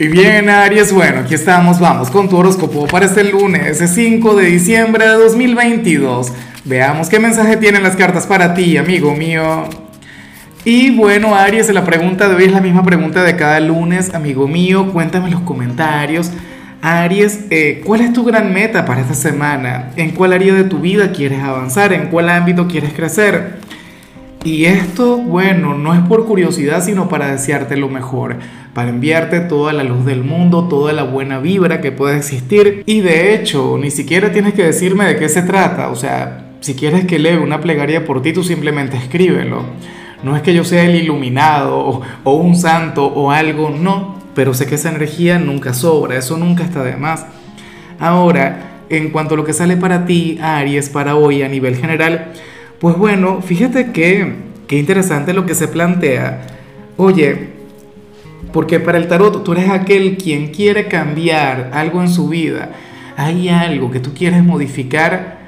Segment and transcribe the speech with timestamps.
[0.00, 4.46] Y bien, Aries, bueno, aquí estamos, vamos con tu horóscopo para este lunes, 5 de
[4.46, 6.32] diciembre de 2022.
[6.64, 9.68] Veamos qué mensaje tienen las cartas para ti, amigo mío.
[10.64, 14.48] Y bueno, Aries, la pregunta de hoy es la misma pregunta de cada lunes, amigo
[14.48, 14.90] mío.
[14.90, 16.30] Cuéntame en los comentarios.
[16.80, 19.90] Aries, eh, ¿cuál es tu gran meta para esta semana?
[19.96, 21.92] ¿En cuál área de tu vida quieres avanzar?
[21.92, 23.58] ¿En cuál ámbito quieres crecer?
[24.42, 28.36] Y esto, bueno, no es por curiosidad, sino para desearte lo mejor,
[28.72, 32.82] para enviarte toda la luz del mundo, toda la buena vibra que puede existir.
[32.86, 35.90] Y de hecho, ni siquiera tienes que decirme de qué se trata.
[35.90, 39.62] O sea, si quieres que lea una plegaria por ti, tú simplemente escríbelo.
[40.22, 44.18] No es que yo sea el iluminado o, o un santo o algo, no.
[44.34, 47.26] Pero sé que esa energía nunca sobra, eso nunca está de más.
[47.98, 52.32] Ahora, en cuanto a lo que sale para ti, Aries, para hoy a nivel general,
[52.80, 54.32] pues bueno, fíjate que,
[54.66, 56.46] qué interesante lo que se plantea.
[56.96, 57.50] Oye,
[58.54, 62.70] porque para el tarot tú eres aquel quien quiere cambiar algo en su vida.
[63.18, 65.40] Hay algo que tú quieres modificar.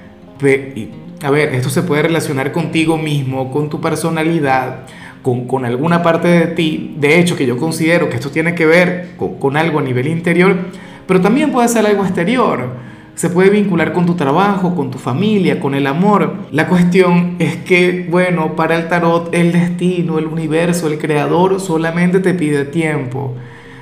[1.23, 4.81] A ver, esto se puede relacionar contigo mismo, con tu personalidad,
[5.23, 6.97] con, con alguna parte de ti.
[6.99, 10.07] De hecho, que yo considero que esto tiene que ver con, con algo a nivel
[10.07, 10.55] interior,
[11.07, 15.61] pero también puede ser algo exterior se puede vincular con tu trabajo, con tu familia,
[15.61, 16.35] con el amor.
[16.51, 22.21] La cuestión es que, bueno, para el tarot el destino, el universo, el creador solamente
[22.21, 23.35] te pide tiempo,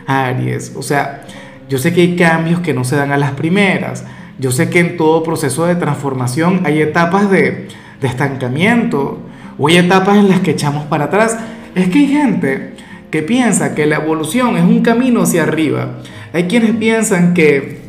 [0.06, 0.74] Aries.
[0.76, 1.22] O sea,
[1.68, 4.04] yo sé que hay cambios que no se dan a las primeras.
[4.38, 7.68] Yo sé que en todo proceso de transformación hay etapas de,
[8.00, 9.20] de estancamiento
[9.58, 11.38] o hay etapas en las que echamos para atrás.
[11.74, 12.74] Es que hay gente
[13.10, 15.98] que piensa que la evolución es un camino hacia arriba.
[16.32, 17.79] Hay quienes piensan que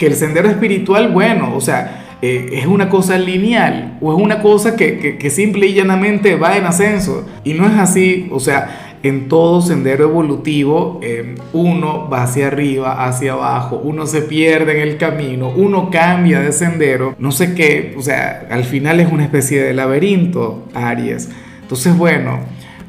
[0.00, 4.40] que el sendero espiritual, bueno, o sea, eh, es una cosa lineal o es una
[4.40, 7.28] cosa que, que, simple y llanamente va en ascenso.
[7.44, 13.04] Y no es así, o sea, en todo sendero evolutivo eh, uno va hacia arriba,
[13.04, 17.94] hacia abajo, uno se pierde en el camino, uno cambia de sendero, no sé qué,
[17.98, 21.28] o sea, al final es una especie de laberinto, Aries.
[21.60, 22.40] Entonces, bueno,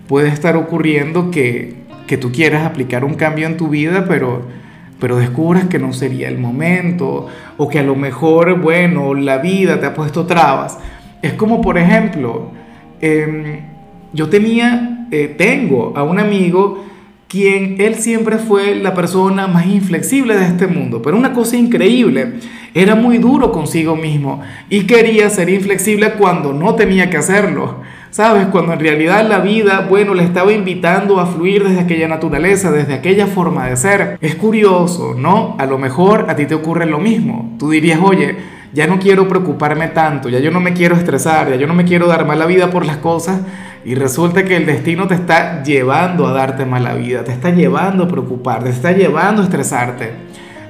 [0.07, 1.73] puede estar ocurriendo que,
[2.07, 4.60] que tú quieras aplicar un cambio en tu vida, pero
[5.01, 7.25] pero descubras que no sería el momento
[7.57, 10.77] o que a lo mejor, bueno, la vida te ha puesto trabas.
[11.23, 12.51] Es como, por ejemplo,
[13.01, 13.61] em,
[14.13, 16.85] yo tenía, eh, tengo a un amigo
[17.27, 22.33] quien él siempre fue la persona más inflexible de este mundo, pero una cosa increíble,
[22.75, 27.81] era muy duro consigo mismo y quería ser inflexible cuando no tenía que hacerlo.
[28.11, 28.47] ¿Sabes?
[28.47, 32.93] Cuando en realidad la vida, bueno, le estaba invitando a fluir desde aquella naturaleza, desde
[32.93, 34.17] aquella forma de ser.
[34.19, 35.55] Es curioso, ¿no?
[35.57, 37.55] A lo mejor a ti te ocurre lo mismo.
[37.57, 38.35] Tú dirías, oye,
[38.73, 41.85] ya no quiero preocuparme tanto, ya yo no me quiero estresar, ya yo no me
[41.85, 43.39] quiero dar mala vida por las cosas.
[43.85, 48.03] Y resulta que el destino te está llevando a darte mala vida, te está llevando
[48.03, 50.11] a preocuparte, te está llevando a estresarte.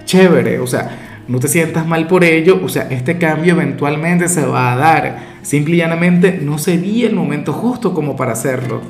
[0.05, 4.45] Chévere, o sea, no te sientas mal por ello, o sea, este cambio eventualmente se
[4.45, 5.19] va a dar.
[5.41, 8.81] Simple y llanamente no sería el momento justo como para hacerlo.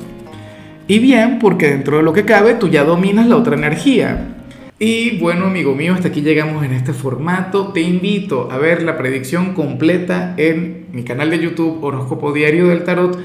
[0.87, 4.35] Y bien, porque dentro de lo que cabe tú ya dominas la otra energía.
[4.79, 7.67] Y bueno, amigo mío, hasta aquí llegamos en este formato.
[7.71, 12.83] Te invito a ver la predicción completa en mi canal de YouTube Horóscopo Diario del
[12.83, 13.17] Tarot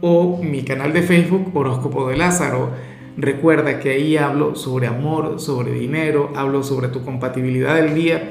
[0.00, 2.70] o mi canal de Facebook Horóscopo de Lázaro.
[3.16, 8.30] Recuerda que ahí hablo sobre amor, sobre dinero, hablo sobre tu compatibilidad del día